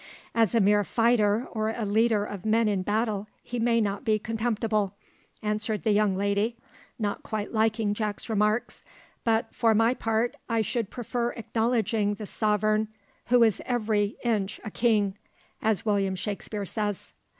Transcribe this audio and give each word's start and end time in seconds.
"As 0.33 0.55
a 0.55 0.59
mere 0.59 0.83
fighter 0.83 1.47
or 1.51 1.69
a 1.69 1.85
leader 1.85 2.25
of 2.25 2.43
men 2.43 2.67
in 2.67 2.81
battle, 2.81 3.27
he 3.43 3.59
may 3.59 3.79
not 3.79 4.03
be 4.03 4.17
contemptible," 4.17 4.95
answered 5.43 5.83
the 5.83 5.91
young 5.91 6.17
lady, 6.17 6.57
not 6.97 7.21
quite 7.21 7.53
liking 7.53 7.93
Jack's 7.93 8.27
remarks; 8.27 8.83
"but, 9.23 9.53
for 9.53 9.75
my 9.75 9.93
part, 9.93 10.35
I 10.49 10.61
should 10.61 10.89
prefer 10.89 11.33
acknowledging 11.33 12.15
the 12.15 12.25
sovereign 12.25 12.87
`who 13.29 13.45
is 13.45 13.61
every 13.63 14.15
inch 14.23 14.59
a 14.63 14.71
king,' 14.71 15.19
as 15.61 15.85
William 15.85 16.15
Shakspeare 16.15 16.65
says." 16.65 17.13